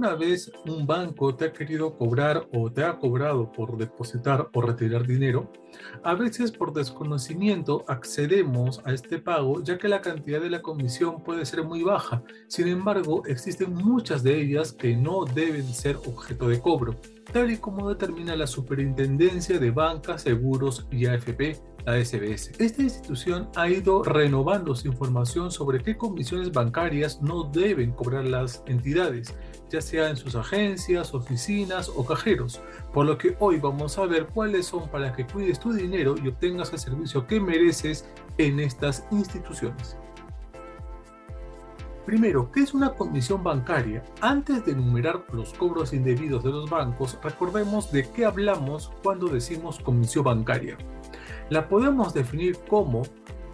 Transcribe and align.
alguna 0.00 0.14
vez 0.14 0.50
un 0.66 0.86
banco 0.86 1.34
te 1.34 1.44
ha 1.44 1.52
querido 1.52 1.94
cobrar 1.94 2.48
o 2.54 2.72
te 2.72 2.82
ha 2.84 2.96
cobrado 2.96 3.52
por 3.52 3.76
depositar 3.76 4.48
o 4.54 4.62
retirar 4.62 5.06
dinero, 5.06 5.52
a 6.02 6.14
veces 6.14 6.50
por 6.52 6.72
desconocimiento 6.72 7.84
accedemos 7.86 8.80
a 8.86 8.94
este 8.94 9.18
pago 9.18 9.62
ya 9.62 9.76
que 9.76 9.88
la 9.88 10.00
cantidad 10.00 10.40
de 10.40 10.48
la 10.48 10.62
comisión 10.62 11.22
puede 11.22 11.44
ser 11.44 11.64
muy 11.64 11.82
baja. 11.82 12.22
Sin 12.48 12.68
embargo, 12.68 13.24
existen 13.26 13.74
muchas 13.74 14.22
de 14.22 14.40
ellas 14.40 14.72
que 14.72 14.96
no 14.96 15.26
deben 15.26 15.66
ser 15.66 15.96
objeto 15.96 16.48
de 16.48 16.60
cobro, 16.60 16.96
tal 17.30 17.50
y 17.50 17.58
como 17.58 17.90
determina 17.90 18.34
la 18.36 18.46
Superintendencia 18.46 19.58
de 19.58 19.70
Bancas, 19.70 20.22
Seguros 20.22 20.86
y 20.90 21.04
AFP 21.04 21.60
la 21.90 22.04
SBS. 22.04 22.52
Esta 22.58 22.82
institución 22.82 23.48
ha 23.56 23.68
ido 23.68 24.04
renovando 24.04 24.74
su 24.76 24.86
información 24.86 25.50
sobre 25.50 25.82
qué 25.82 25.96
comisiones 25.96 26.52
bancarias 26.52 27.20
no 27.20 27.44
deben 27.44 27.90
cobrar 27.92 28.24
las 28.24 28.62
entidades, 28.66 29.34
ya 29.68 29.80
sea 29.80 30.08
en 30.08 30.16
sus 30.16 30.36
agencias, 30.36 31.14
oficinas 31.14 31.88
o 31.88 32.04
cajeros, 32.04 32.60
por 32.92 33.06
lo 33.06 33.18
que 33.18 33.36
hoy 33.40 33.58
vamos 33.58 33.98
a 33.98 34.06
ver 34.06 34.26
cuáles 34.26 34.66
son 34.66 34.88
para 34.88 35.12
que 35.12 35.26
cuides 35.26 35.58
tu 35.58 35.72
dinero 35.72 36.14
y 36.22 36.28
obtengas 36.28 36.72
el 36.72 36.78
servicio 36.78 37.26
que 37.26 37.40
mereces 37.40 38.08
en 38.38 38.60
estas 38.60 39.04
instituciones. 39.10 39.96
Primero, 42.06 42.50
¿qué 42.50 42.60
es 42.60 42.72
una 42.72 42.94
comisión 42.94 43.42
bancaria? 43.42 44.02
Antes 44.20 44.64
de 44.64 44.72
enumerar 44.72 45.24
los 45.32 45.52
cobros 45.54 45.92
indebidos 45.92 46.42
de 46.42 46.50
los 46.50 46.68
bancos, 46.68 47.18
recordemos 47.22 47.92
de 47.92 48.08
qué 48.10 48.24
hablamos 48.24 48.90
cuando 49.02 49.28
decimos 49.28 49.78
comisión 49.80 50.24
bancaria 50.24 50.76
la 51.50 51.68
podemos 51.68 52.14
definir 52.14 52.56
como 52.68 53.02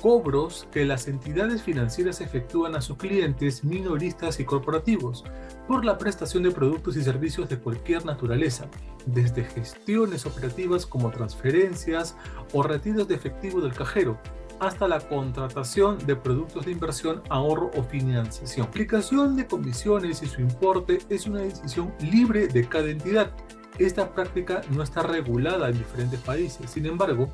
cobros 0.01 0.69
que 0.71 0.85
las 0.85 1.09
entidades 1.09 1.63
financieras 1.63 2.21
efectúan 2.21 2.77
a 2.77 2.83
sus 2.83 2.99
clientes 2.99 3.65
minoristas 3.65 4.39
y 4.39 4.45
corporativos 4.45 5.25
por 5.67 5.85
la 5.85 5.99
prestación 5.99 6.43
de 6.43 6.51
productos 6.51 6.97
y 6.97 7.03
servicios 7.03 7.49
de 7.49 7.59
cualquier 7.59 8.05
naturaleza, 8.05 8.69
desde 9.07 9.45
gestiones 9.45 10.27
operativas 10.27 10.87
como 10.87 11.11
transferencias 11.11 12.17
o 12.53 12.63
retiros 12.63 13.09
de 13.09 13.15
efectivo 13.15 13.61
del 13.61 13.73
cajero, 13.73 14.19
hasta 14.61 14.89
la 14.89 15.01
contratación 15.01 15.99
de 16.07 16.17
productos 16.17 16.67
de 16.67 16.73
inversión, 16.73 17.23
ahorro 17.29 17.71
o 17.77 17.83
financiación. 17.83 18.67
La 18.67 18.71
aplicación 18.71 19.37
de 19.37 19.47
comisiones 19.47 20.23
y 20.23 20.27
su 20.27 20.41
importe 20.41 20.99
es 21.09 21.27
una 21.27 21.41
decisión 21.41 21.93
libre 22.01 22.47
de 22.47 22.69
cada 22.69 22.89
entidad. 22.89 23.33
Esta 23.79 24.13
práctica 24.15 24.63
no 24.71 24.83
está 24.83 25.03
regulada 25.03 25.69
en 25.69 25.79
diferentes 25.79 26.21
países, 26.21 26.71
sin 26.71 26.87
embargo, 26.87 27.31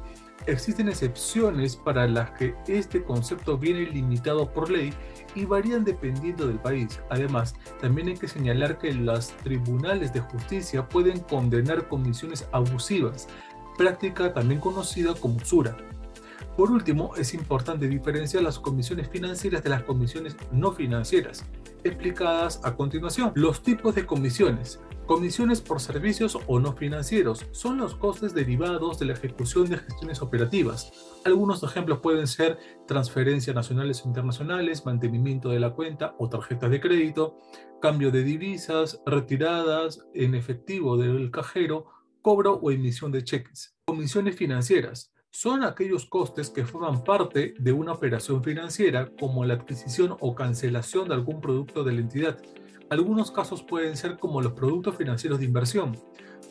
Existen 0.47 0.89
excepciones 0.89 1.77
para 1.77 2.09
las 2.09 2.31
que 2.33 2.55
este 2.67 3.05
concepto 3.05 3.57
viene 3.57 3.83
limitado 3.83 4.53
por 4.53 4.71
ley 4.71 4.93
y 5.37 5.45
varían 5.45 5.85
dependiendo 5.85 6.49
del 6.49 6.59
país. 6.59 7.01
Además, 7.11 7.55
también 7.81 8.09
hay 8.09 8.17
que 8.17 8.27
señalar 8.27 8.79
que 8.79 8.93
los 8.93 9.29
tribunales 9.45 10.13
de 10.13 10.21
justicia 10.21 10.89
pueden 10.89 11.21
condenar 11.21 11.87
comisiones 11.87 12.49
abusivas, 12.51 13.29
práctica 13.79 14.35
también 14.35 14.61
conocida 14.61 15.15
como 15.15 15.37
usura. 15.37 15.77
Por 16.57 16.73
último, 16.73 17.15
es 17.17 17.35
importante 17.35 17.87
diferenciar 17.87 18.43
las 18.43 18.59
comisiones 18.59 19.09
financieras 19.09 19.63
de 19.63 19.71
las 19.71 19.85
comisiones 19.85 20.37
no 20.51 20.73
financieras, 20.73 21.45
explicadas 21.85 22.61
a 22.65 22.75
continuación. 22.75 23.31
Los 23.37 23.63
tipos 23.63 23.95
de 23.95 24.07
comisiones. 24.07 24.81
Comisiones 25.07 25.61
por 25.61 25.81
servicios 25.81 26.39
o 26.47 26.61
no 26.61 26.75
financieros 26.75 27.45
son 27.51 27.79
los 27.79 27.97
costes 27.97 28.35
derivados 28.35 29.01
de 29.01 29.07
la 29.07 29.15
ejecución 29.15 29.69
de 29.69 29.79
gestiones 29.79 30.23
operativas. 30.23 30.93
Algunos 31.25 31.63
ejemplos 31.65 31.99
pueden 31.99 32.29
ser 32.29 32.57
transferencias 32.87 33.55
nacionales 33.55 34.05
o 34.05 34.09
internacionales, 34.09 34.87
mantenimiento 34.87 35.49
de 35.49 35.59
la 35.59 35.71
cuenta 35.71 36.15
o 36.19 36.29
tarjetas 36.29 36.71
de 36.71 36.81
crédito, 36.81 37.37
cambio 37.81 38.13
de 38.13 38.23
divisas, 38.23 39.01
retiradas 39.05 40.07
en 40.15 40.37
efectivo 40.37 40.97
del 40.97 41.33
cajero, 41.33 41.87
cobro 42.23 42.55
o 42.55 42.71
emisión 42.71 43.11
de 43.11 43.25
cheques. 43.25 43.75
Comisiones 43.85 44.37
financieras 44.37 45.13
son 45.31 45.65
aquellos 45.65 46.07
costes 46.07 46.49
que 46.49 46.65
forman 46.65 47.03
parte 47.03 47.55
de 47.59 47.73
una 47.73 47.93
operación 47.93 48.45
financiera 48.45 49.11
como 49.19 49.45
la 49.45 49.55
adquisición 49.55 50.17
o 50.21 50.35
cancelación 50.37 51.09
de 51.09 51.15
algún 51.15 51.41
producto 51.41 51.83
de 51.83 51.93
la 51.93 52.01
entidad 52.01 52.39
algunos 52.93 53.31
casos 53.31 53.63
pueden 53.63 53.97
ser 53.97 54.19
como 54.19 54.43
los 54.43 54.53
productos 54.53 54.97
financieros 54.97 55.39
de 55.39 55.47
inversión, 55.47 55.97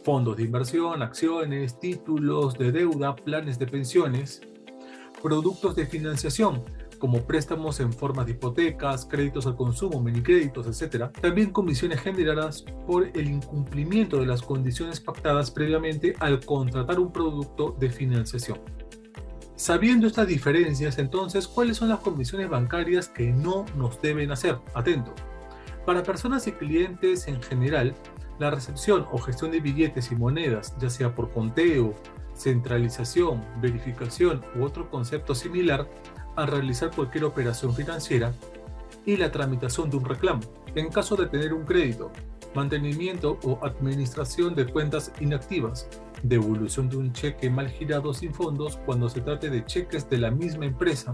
fondos 0.03 0.37
de 0.37 0.43
inversión, 0.43 1.03
acciones, 1.03 1.79
títulos 1.79 2.57
de 2.57 2.71
deuda, 2.71 3.15
planes 3.15 3.59
de 3.59 3.67
pensiones, 3.67 4.41
productos 5.21 5.75
de 5.75 5.85
financiación, 5.85 6.63
como 6.97 7.21
préstamos 7.27 7.79
en 7.79 7.93
forma 7.93 8.25
de 8.25 8.31
hipotecas, 8.31 9.05
créditos 9.05 9.45
al 9.45 9.55
consumo, 9.55 10.01
minicréditos, 10.01 10.65
etc. 10.65 11.11
También 11.21 11.51
comisiones 11.51 12.01
generadas 12.01 12.65
por 12.87 13.05
el 13.15 13.29
incumplimiento 13.29 14.19
de 14.19 14.25
las 14.25 14.41
condiciones 14.41 14.99
pactadas 14.99 15.51
previamente 15.51 16.15
al 16.19 16.43
contratar 16.43 16.99
un 16.99 17.11
producto 17.11 17.75
de 17.79 17.91
financiación. 17.91 18.59
Sabiendo 19.55 20.07
estas 20.07 20.27
diferencias, 20.27 20.97
entonces, 20.97 21.47
¿cuáles 21.47 21.77
son 21.77 21.89
las 21.89 21.99
comisiones 21.99 22.49
bancarias 22.49 23.07
que 23.09 23.31
no 23.31 23.65
nos 23.75 24.01
deben 24.01 24.31
hacer? 24.31 24.57
Atento. 24.73 25.13
Para 25.85 26.03
personas 26.03 26.45
y 26.47 26.51
clientes 26.51 27.27
en 27.27 27.41
general, 27.41 27.95
la 28.37 28.51
recepción 28.51 29.07
o 29.11 29.17
gestión 29.17 29.51
de 29.51 29.59
billetes 29.59 30.11
y 30.11 30.15
monedas, 30.15 30.75
ya 30.79 30.89
sea 30.89 31.15
por 31.15 31.31
conteo, 31.31 31.95
centralización, 32.35 33.43
verificación 33.61 34.43
u 34.55 34.63
otro 34.63 34.89
concepto 34.89 35.33
similar, 35.33 35.87
al 36.35 36.47
realizar 36.47 36.91
cualquier 36.91 37.25
operación 37.25 37.73
financiera, 37.73 38.33
y 39.05 39.17
la 39.17 39.31
tramitación 39.31 39.89
de 39.89 39.97
un 39.97 40.05
reclamo. 40.05 40.41
En 40.75 40.89
caso 40.89 41.15
de 41.15 41.25
tener 41.25 41.53
un 41.53 41.65
crédito, 41.65 42.11
mantenimiento 42.53 43.39
o 43.43 43.59
administración 43.65 44.53
de 44.55 44.67
cuentas 44.67 45.11
inactivas, 45.19 45.87
devolución 46.23 46.89
de 46.89 46.97
un 46.97 47.13
cheque 47.13 47.49
mal 47.49 47.69
girado 47.69 48.13
sin 48.13 48.33
fondos 48.33 48.77
cuando 48.85 49.09
se 49.09 49.21
trate 49.21 49.49
de 49.49 49.65
cheques 49.65 50.09
de 50.09 50.19
la 50.19 50.31
misma 50.31 50.65
empresa, 50.65 51.13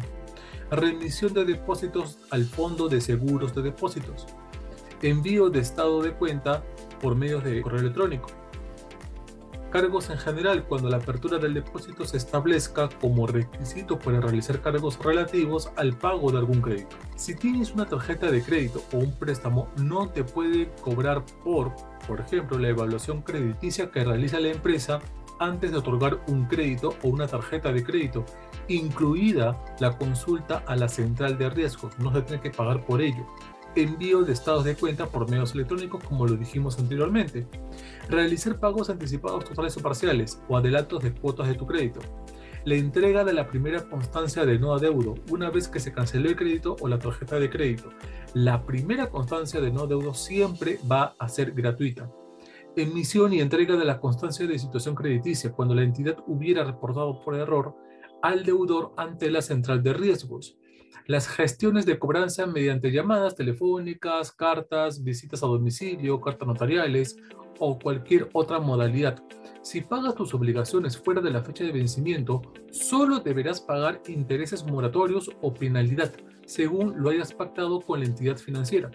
remisión 0.69 1.33
de 1.33 1.45
depósitos 1.45 2.19
al 2.31 2.43
Fondo 2.43 2.89
de 2.89 2.99
Seguros 2.99 3.55
de 3.55 3.61
Depósitos, 3.61 4.27
envío 5.01 5.49
de 5.49 5.59
estado 5.59 6.01
de 6.01 6.13
cuenta 6.13 6.63
por 7.01 7.15
medios 7.15 7.43
de 7.43 7.61
correo 7.61 7.81
electrónico. 7.81 8.29
Cargos 9.71 10.09
en 10.09 10.17
general 10.17 10.63
cuando 10.63 10.89
la 10.89 10.97
apertura 10.97 11.39
del 11.39 11.53
depósito 11.53 12.05
se 12.05 12.15
establezca 12.15 12.87
como 13.01 13.27
requisito 13.27 13.99
para 13.99 14.21
realizar 14.21 14.61
cargos 14.61 14.97
relativos 14.97 15.71
al 15.75 15.97
pago 15.97 16.31
de 16.31 16.37
algún 16.37 16.61
crédito. 16.61 16.95
Si 17.17 17.35
tienes 17.35 17.73
una 17.73 17.85
tarjeta 17.85 18.31
de 18.31 18.41
crédito 18.41 18.81
o 18.93 18.97
un 18.97 19.11
préstamo, 19.11 19.67
no 19.75 20.09
te 20.09 20.23
puede 20.23 20.71
cobrar 20.81 21.23
por, 21.43 21.75
por 22.07 22.21
ejemplo, 22.21 22.57
la 22.57 22.69
evaluación 22.69 23.21
crediticia 23.21 23.91
que 23.91 24.05
realiza 24.05 24.39
la 24.39 24.49
empresa 24.49 25.01
antes 25.39 25.71
de 25.71 25.77
otorgar 25.77 26.21
un 26.27 26.45
crédito 26.45 26.95
o 27.03 27.09
una 27.09 27.27
tarjeta 27.27 27.71
de 27.71 27.83
crédito, 27.83 28.25
incluida 28.69 29.61
la 29.79 29.97
consulta 29.97 30.63
a 30.65 30.77
la 30.77 30.87
central 30.87 31.37
de 31.37 31.49
riesgos. 31.49 31.99
No 31.99 32.13
se 32.13 32.21
tiene 32.21 32.41
que 32.41 32.51
pagar 32.51 32.85
por 32.85 33.01
ello 33.01 33.27
envío 33.83 34.23
de 34.23 34.33
estados 34.33 34.63
de 34.63 34.75
cuenta 34.75 35.07
por 35.07 35.29
medios 35.29 35.53
electrónicos, 35.53 36.03
como 36.03 36.25
lo 36.25 36.35
dijimos 36.35 36.79
anteriormente, 36.79 37.47
realizar 38.09 38.59
pagos 38.59 38.89
anticipados 38.89 39.45
totales 39.45 39.77
o 39.77 39.81
parciales 39.81 40.41
o 40.47 40.57
adelantos 40.57 41.03
de 41.03 41.13
cuotas 41.13 41.47
de 41.47 41.55
tu 41.55 41.65
crédito, 41.65 41.99
la 42.67 42.75
entrega 42.75 43.23
de 43.23 43.31
la 43.31 43.47
primera 43.47 43.87
constancia 43.87 44.45
de 44.45 44.59
no 44.59 44.73
adeudo 44.73 45.15
una 45.31 45.49
vez 45.49 45.69
que 45.69 45.79
se 45.79 45.93
canceló 45.93 46.27
el 46.27 46.35
crédito 46.35 46.75
o 46.81 46.89
la 46.89 46.99
tarjeta 46.99 47.39
de 47.39 47.49
crédito. 47.49 47.91
La 48.33 48.65
primera 48.65 49.09
constancia 49.09 49.61
de 49.61 49.71
no 49.71 49.83
adeudo 49.83 50.13
siempre 50.13 50.77
va 50.91 51.15
a 51.17 51.29
ser 51.29 51.53
gratuita. 51.53 52.11
Emisión 52.75 53.31
y 53.31 53.39
entrega 53.39 53.77
de 53.77 53.85
la 53.85 54.01
constancia 54.01 54.45
de 54.45 54.59
situación 54.59 54.95
crediticia 54.95 55.53
cuando 55.53 55.75
la 55.75 55.83
entidad 55.83 56.17
hubiera 56.27 56.65
reportado 56.65 57.21
por 57.21 57.35
error 57.35 57.73
al 58.21 58.43
deudor 58.43 58.93
ante 58.97 59.31
la 59.31 59.41
central 59.41 59.81
de 59.81 59.93
riesgos 59.93 60.57
las 61.05 61.27
gestiones 61.27 61.85
de 61.85 61.97
cobranza 61.99 62.45
mediante 62.45 62.91
llamadas 62.91 63.35
telefónicas, 63.35 64.31
cartas, 64.31 65.03
visitas 65.03 65.43
a 65.43 65.47
domicilio, 65.47 66.19
cartas 66.19 66.47
notariales 66.47 67.17
o 67.59 67.79
cualquier 67.79 68.29
otra 68.33 68.59
modalidad. 68.59 69.23
Si 69.61 69.81
pagas 69.81 70.15
tus 70.15 70.33
obligaciones 70.33 70.97
fuera 70.97 71.21
de 71.21 71.31
la 71.31 71.43
fecha 71.43 71.63
de 71.63 71.71
vencimiento, 71.71 72.41
solo 72.71 73.19
deberás 73.19 73.61
pagar 73.61 74.01
intereses 74.07 74.63
moratorios 74.65 75.29
o 75.41 75.53
penalidad, 75.53 76.13
según 76.45 77.01
lo 77.01 77.09
hayas 77.09 77.33
pactado 77.33 77.81
con 77.81 77.99
la 77.99 78.05
entidad 78.05 78.37
financiera 78.37 78.91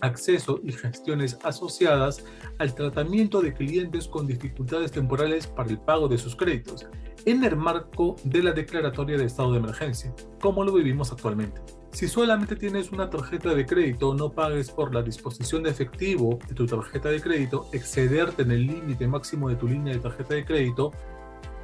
acceso 0.00 0.60
y 0.64 0.72
gestiones 0.72 1.38
asociadas 1.42 2.24
al 2.58 2.74
tratamiento 2.74 3.40
de 3.40 3.54
clientes 3.54 4.08
con 4.08 4.26
dificultades 4.26 4.92
temporales 4.92 5.46
para 5.46 5.70
el 5.70 5.78
pago 5.78 6.08
de 6.08 6.18
sus 6.18 6.36
créditos, 6.36 6.86
en 7.26 7.44
el 7.44 7.56
marco 7.56 8.16
de 8.24 8.42
la 8.42 8.52
declaratoria 8.52 9.18
de 9.18 9.26
estado 9.26 9.52
de 9.52 9.58
emergencia, 9.58 10.14
como 10.40 10.64
lo 10.64 10.72
vivimos 10.72 11.12
actualmente. 11.12 11.60
Si 11.92 12.06
solamente 12.06 12.54
tienes 12.54 12.92
una 12.92 13.10
tarjeta 13.10 13.52
de 13.52 13.66
crédito, 13.66 14.14
no 14.14 14.30
pagues 14.30 14.70
por 14.70 14.94
la 14.94 15.02
disposición 15.02 15.64
de 15.64 15.70
efectivo 15.70 16.38
de 16.48 16.54
tu 16.54 16.66
tarjeta 16.66 17.08
de 17.08 17.20
crédito, 17.20 17.68
excederte 17.72 18.42
en 18.42 18.52
el 18.52 18.66
límite 18.66 19.08
máximo 19.08 19.48
de 19.48 19.56
tu 19.56 19.66
línea 19.66 19.94
de 19.94 20.00
tarjeta 20.00 20.34
de 20.34 20.44
crédito, 20.44 20.92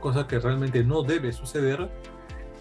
cosa 0.01 0.27
que 0.27 0.41
realmente 0.41 0.83
no 0.83 1.03
debe 1.03 1.33
suceder, 1.33 1.89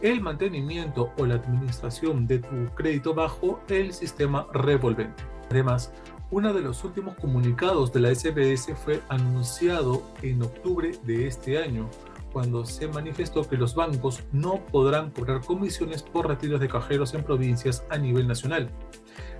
el 0.02 0.22
mantenimiento 0.22 1.12
o 1.18 1.26
la 1.26 1.36
administración 1.36 2.28
de 2.28 2.40
tu 2.40 2.66
crédito 2.76 3.14
bajo 3.14 3.60
el 3.68 3.94
sistema 3.94 4.48
revolvente. 4.54 5.35
Además, 5.50 5.92
Uno 6.32 6.54
de 6.54 6.62
los 6.62 6.84
últimos 6.84 7.16
comunicados 7.16 7.94
de 7.94 8.00
la 8.00 8.14
SBS 8.14 8.74
fue 8.76 9.00
anunciado 9.10 10.02
en 10.24 10.42
octubre 10.42 10.92
de 11.04 11.28
este 11.28 11.60
año, 11.60 11.88
cuando 12.34 12.66
se 12.66 12.88
manifestó 12.88 13.48
que 13.48 13.56
los 13.56 13.76
bancos 13.76 14.24
no 14.32 14.66
podrán 14.66 15.12
cobrar 15.12 15.42
comisiones 15.42 16.02
por 16.02 16.28
retiros 16.28 16.60
de 16.60 16.68
cajeros 16.68 17.14
en 17.14 17.24
provincias 17.24 17.86
a 17.92 17.98
nivel 18.00 18.28
nacional. 18.28 18.70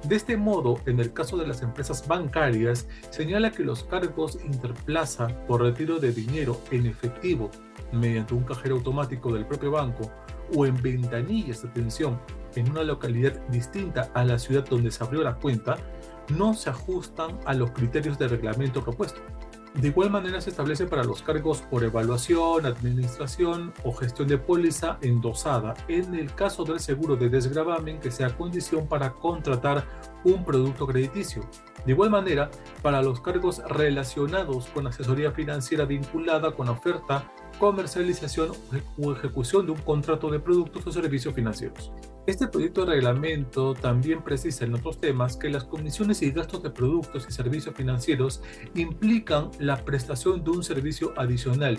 De 0.04 0.16
este 0.16 0.38
modo, 0.38 0.80
en 0.86 1.00
el 1.00 1.12
caso 1.12 1.38
de 1.38 1.48
las 1.48 1.64
empresas 1.64 2.08
bancarias, 2.08 2.88
señala 3.10 3.52
que 3.52 3.64
los 3.64 3.84
cargos 3.84 4.38
interplaza 4.46 5.28
por 5.48 5.64
retiro 5.64 6.00
de 6.00 6.14
dinero 6.14 6.62
en 6.70 6.86
efectivo 6.86 7.50
mediante 7.92 8.36
un 8.36 8.44
cajero 8.44 8.76
automático 8.76 9.34
del 9.34 9.46
propio 9.48 9.72
banco 9.72 10.12
o 10.54 10.66
en 10.66 10.82
ventanillas 10.82 11.62
de 11.62 11.70
atención 11.70 12.20
en 12.56 12.70
una 12.72 12.84
localidad 12.84 13.34
distinta 13.50 14.10
a 14.14 14.24
la 14.24 14.40
ciudad 14.40 14.66
donde 14.70 14.92
se 14.92 15.04
abrió 15.04 15.24
la 15.24 15.36
cuenta, 15.36 15.78
no 16.38 16.54
se 16.54 16.70
ajustan 16.70 17.38
a 17.46 17.54
los 17.54 17.72
criterios 17.72 18.18
de 18.18 18.28
reglamento 18.28 18.84
propuesto. 18.84 19.22
De 19.82 19.90
igual 19.90 20.10
manera 20.10 20.40
se 20.40 20.52
establece 20.52 20.88
para 20.88 21.04
los 21.04 21.22
cargos 21.22 21.62
por 21.62 21.84
evaluación, 21.84 22.66
administración 22.66 23.74
o 23.84 23.92
gestión 23.92 24.30
de 24.30 24.38
póliza 24.38 24.98
endosada 25.02 25.74
en 25.90 26.16
el 26.16 26.34
caso 26.34 26.64
del 26.64 26.80
seguro 26.80 27.18
de 27.18 27.28
desgravamen 27.28 28.00
que 28.00 28.10
sea 28.10 28.38
condición 28.38 28.88
para 28.88 29.12
contratar 29.12 29.86
un 30.24 30.46
producto 30.46 30.88
crediticio. 30.88 31.44
De 31.86 31.92
igual 31.92 32.10
manera, 32.10 32.50
para 32.82 33.02
los 33.02 33.20
cargos 33.20 33.62
relacionados 33.68 34.68
con 34.68 34.88
asesoría 34.88 35.34
financiera 35.34 35.84
vinculada 35.84 36.52
con 36.56 36.70
oferta, 36.70 37.30
comercialización 37.60 38.52
o 38.98 39.12
ejecución 39.12 39.66
de 39.66 39.74
un 39.74 39.80
contrato 39.80 40.32
de 40.32 40.40
productos 40.40 40.88
o 40.88 40.92
servicios 40.94 41.34
financieros. 41.34 41.92
Este 42.28 42.48
proyecto 42.48 42.82
de 42.82 42.94
reglamento 42.94 43.76
también 43.76 44.24
precisa 44.24 44.66
en 44.66 44.74
otros 44.74 45.00
temas 45.00 45.38
que 45.38 45.48
las 45.48 45.64
comisiones 45.64 46.24
y 46.24 46.32
gastos 46.32 46.64
de 46.64 46.72
productos 46.72 47.28
y 47.30 47.32
servicios 47.32 47.76
financieros 47.76 48.42
implican 48.74 49.52
la 49.60 49.86
prestación 49.86 50.44
de 50.44 50.50
un 50.50 50.64
servicio 50.64 51.14
adicional 51.18 51.78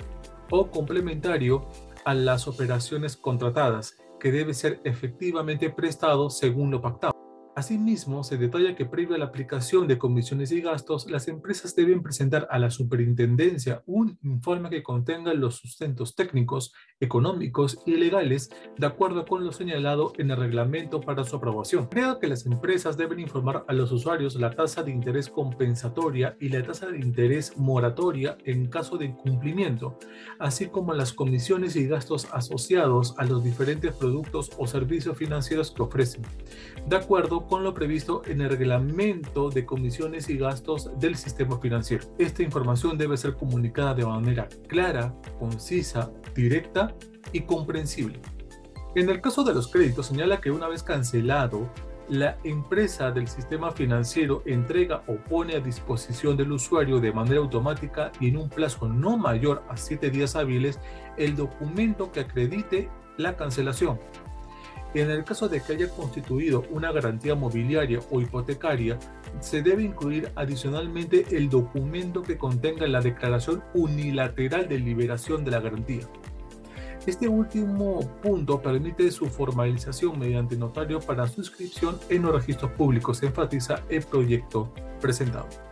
o 0.51 0.71
complementario 0.71 1.67
a 2.05 2.15
las 2.15 2.47
operaciones 2.47 3.17
contratadas, 3.17 3.99
que 4.21 4.31
debe 4.31 4.55
ser 4.55 4.81
efectivamente 4.85 5.69
prestado 5.71 6.31
según 6.31 6.71
lo 6.71 6.81
pactado. 6.81 7.16
Asimismo, 7.57 8.23
se 8.23 8.37
detalla 8.37 8.77
que 8.77 8.85
previo 8.85 9.15
a 9.15 9.19
la 9.19 9.25
aplicación 9.25 9.89
de 9.89 9.97
comisiones 9.97 10.53
y 10.53 10.61
gastos, 10.61 11.11
las 11.11 11.27
empresas 11.27 11.75
deben 11.75 12.03
presentar 12.03 12.47
a 12.51 12.59
la 12.59 12.71
superintendencia 12.71 13.83
un 13.87 14.19
informe 14.23 14.69
que 14.69 14.83
contenga 14.83 15.33
los 15.33 15.57
sustentos 15.57 16.15
técnicos, 16.15 16.75
económicos 17.01 17.79
y 17.87 17.93
legales 17.93 18.51
de 18.77 18.87
acuerdo 18.87 19.25
con 19.25 19.43
lo 19.43 19.53
señalado 19.53 20.13
en 20.19 20.31
el 20.33 20.37
reglamento 20.37 21.01
para 21.01 21.25
su 21.25 21.37
aprobación. 21.37 21.87
Creo 21.87 22.19
que 22.19 22.27
las 22.27 22.45
empresas 22.45 22.99
deben 22.99 23.21
informar 23.21 23.65
a 23.69 23.73
los 23.73 23.91
usuarios 23.91 24.35
la 24.35 24.51
tasa 24.51 24.83
de 24.83 24.91
interés 24.91 25.31
compensatoria 25.31 26.37
y 26.39 26.51
la 26.51 26.63
tasa 26.63 26.89
de 26.89 26.99
interés 26.99 27.57
moratoria 27.57 28.37
en 28.45 28.67
caso 28.67 28.99
de 28.99 29.07
incumplimiento, 29.07 29.99
así 30.39 30.67
como 30.67 30.93
las 30.93 31.15
comisiones 31.15 31.75
y 31.75 31.87
gastos 31.87 32.29
asociados 32.33 33.15
a 33.17 33.25
los 33.25 33.43
diferentes 33.43 33.97
productos 33.97 34.51
o 34.59 34.67
servicios 34.67 35.17
financieros 35.17 35.71
que 35.71 35.81
ofrecen. 35.81 36.21
De 36.87 36.97
acuerdo 36.97 37.46
con 37.47 37.63
lo 37.63 37.75
previsto 37.75 38.23
en 38.27 38.41
el 38.41 38.51
reglamento 38.51 39.51
de 39.51 39.65
comisiones 39.65 40.29
y 40.29 40.37
gastos 40.37 40.91
del 40.99 41.17
sistema 41.17 41.59
financiero. 41.59 42.05
Esta 42.19 42.43
información 42.43 42.99
debe 42.99 43.17
ser 43.17 43.35
comunicada 43.35 43.95
de 43.95 44.05
manera 44.05 44.49
clara, 44.69 45.15
concisa, 45.39 46.11
directa 46.35 46.95
y 47.33 47.43
comprensible. 47.43 48.21
En 48.95 49.11
el 49.11 49.21
caso 49.21 49.45
de 49.45 49.55
los 49.55 49.69
créditos, 49.69 50.07
señala 50.07 50.41
que 50.41 50.51
una 50.51 50.69
vez 50.69 50.83
cancelado, 50.83 51.71
la 52.09 52.39
empresa 52.45 53.11
del 53.11 53.27
sistema 53.27 53.73
financiero 53.73 54.43
entrega 54.47 55.03
o 55.09 55.17
pone 55.17 55.57
a 55.57 55.61
disposición 55.61 56.37
del 56.37 56.53
usuario 56.53 57.01
de 57.01 57.13
manera 57.13 57.41
automática 57.41 58.13
y 58.21 58.29
en 58.29 58.37
un 58.37 58.49
plazo 58.49 58.89
no 58.89 59.17
mayor 59.17 59.65
a 59.69 59.77
7 59.77 60.11
días 60.11 60.37
hábiles 60.37 60.79
el 61.17 61.35
documento 61.35 62.13
que 62.13 62.21
acredite 62.21 62.89
la 63.17 63.37
cancelación, 63.37 63.99
en 65.01 65.11
el 65.11 65.25
caso 65.25 65.49
de 65.49 65.61
que 65.61 65.75
haya 65.75 65.89
constituido 65.89 66.65
una 66.71 66.93
garantía 66.93 67.35
mobiliaria 67.35 68.01
o 68.11 68.21
hipotecaria, 68.21 68.99
se 69.41 69.63
debe 69.63 69.83
incluir 69.83 70.31
adicionalmente 70.35 71.37
el 71.37 71.51
documento 71.51 72.23
que 72.23 72.39
contenga 72.39 72.87
la 72.87 73.01
declaración 73.01 73.63
unilateral 73.75 74.69
de 74.69 74.79
liberación 74.79 75.45
de 75.45 75.51
la 75.51 75.61
garantía. 75.61 76.07
Este 77.07 77.29
último 77.29 78.01
punto 78.21 78.61
permite 78.61 79.11
su 79.13 79.27
formalización 79.27 80.19
mediante 80.19 80.57
notario 80.57 81.01
para 81.01 81.29
su 81.29 81.41
inscripción 81.41 81.99
en 82.09 82.23
los 82.23 82.35
registros 82.35 82.73
públicos, 82.73 83.23
enfatiza 83.23 83.85
el 83.89 84.03
proyecto 84.03 84.73
presentado. 85.01 85.66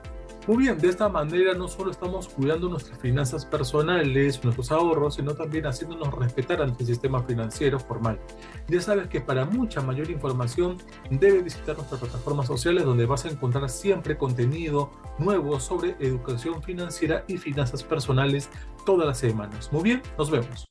Muy 0.47 0.59
bien, 0.59 0.79
de 0.79 0.91
esta 0.91 1.09
manera 1.09 1.55
no 1.55 1.69
solo 1.69 1.91
estamos 1.91 2.29
cuidando 2.29 2.69
nuestras 2.69 2.99
finanzas 2.99 3.47
personales, 3.47 4.45
nuestros 4.45 4.71
ahorros, 4.73 5.15
sino 5.15 5.35
también 5.35 5.65
haciéndonos 5.65 6.13
respetar 6.13 6.61
ante 6.61 6.83
el 6.83 6.89
sistema 6.89 7.23
financiero 7.23 7.81
formal. 7.81 8.21
Ya 8.69 8.79
sabes 8.83 9.09
que 9.09 9.23
para 9.23 9.47
mucha 9.47 9.81
mayor 9.81 10.11
información 10.11 10.77
debe 11.11 11.41
visitar 11.41 11.77
nuestras 11.77 11.99
plataformas 11.99 12.47
sociales 12.47 12.85
donde 12.85 13.07
vas 13.07 13.25
a 13.25 13.31
encontrar 13.31 13.71
siempre 13.71 14.19
contenido 14.19 14.91
nuevo 15.19 15.59
sobre 15.61 15.97
educación 15.99 16.63
financiera 16.63 17.25
y 17.27 17.39
finanzas 17.39 17.83
personales 17.83 18.51
todas 18.85 19.07
las 19.07 19.19
semanas. 19.19 19.73
Muy 19.73 19.83
bien, 19.83 20.03
nos 20.19 20.31
vemos. 20.31 20.69